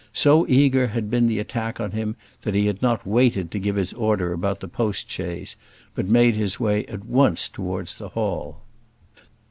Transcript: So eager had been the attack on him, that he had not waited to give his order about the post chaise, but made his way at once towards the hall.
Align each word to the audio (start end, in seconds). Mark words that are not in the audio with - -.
So 0.13 0.47
eager 0.47 0.87
had 0.87 1.11
been 1.11 1.27
the 1.27 1.37
attack 1.37 1.79
on 1.79 1.91
him, 1.91 2.15
that 2.41 2.55
he 2.55 2.65
had 2.65 2.81
not 2.81 3.05
waited 3.05 3.51
to 3.51 3.59
give 3.59 3.75
his 3.75 3.93
order 3.93 4.33
about 4.33 4.59
the 4.59 4.67
post 4.67 5.07
chaise, 5.07 5.55
but 5.93 6.07
made 6.09 6.35
his 6.35 6.59
way 6.59 6.85
at 6.87 7.05
once 7.05 7.47
towards 7.47 7.93
the 7.93 8.09
hall. 8.09 8.63